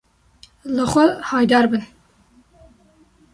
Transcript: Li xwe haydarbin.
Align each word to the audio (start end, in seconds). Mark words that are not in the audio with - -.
Li 0.75 0.83
xwe 0.91 1.05
haydarbin. 1.27 1.83